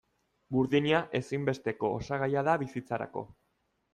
Burdina 0.53 1.01
ezinbesteko 1.19 1.91
osagaia 1.99 2.45
da 2.49 2.57
bizitzarako. 2.65 3.27